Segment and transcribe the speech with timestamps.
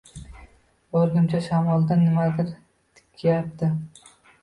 [1.01, 3.75] O’rgimchak shamoldan nimadir tikyapti…